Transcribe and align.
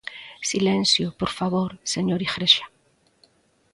Silencio, 0.51 1.05
por 1.19 1.29
favor, 1.39 1.69
señor 1.93 2.19
Igrexa. 2.27 2.65